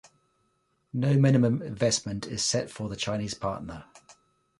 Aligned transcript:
No 0.93 1.13
minimum 1.13 1.61
investment 1.61 2.25
is 2.25 2.43
set 2.43 2.71
for 2.71 2.89
the 2.89 2.95
Chinese 2.95 3.35
partner. 3.35 3.85